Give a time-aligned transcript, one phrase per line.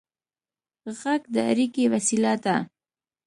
[0.99, 2.55] غږ د اړیکې وسیله ده.